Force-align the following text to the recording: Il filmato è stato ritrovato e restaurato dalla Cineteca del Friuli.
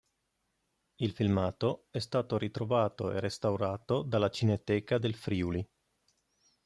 Il 0.95 1.11
filmato 1.11 1.85
è 1.91 1.99
stato 1.99 2.39
ritrovato 2.39 3.11
e 3.11 3.19
restaurato 3.19 4.01
dalla 4.01 4.31
Cineteca 4.31 4.97
del 4.97 5.13
Friuli. 5.13 5.63